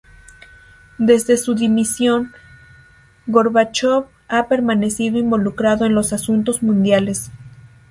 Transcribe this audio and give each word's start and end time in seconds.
Desde 0.97 1.37
su 1.37 1.53
dimisión, 1.53 2.33
Gorbachov 3.27 4.07
ha 4.29 4.47
permanecido 4.47 5.19
involucrado 5.19 5.85
en 5.85 5.93
los 5.93 6.11
asuntos 6.11 6.63
mundiales. 6.63 7.29